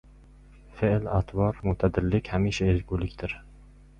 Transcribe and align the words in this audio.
Fe’l-atvorda 0.79 1.67
mo‘tadillik 1.69 2.31
hamisha 2.37 2.69
ezgulikdir. 2.75 3.39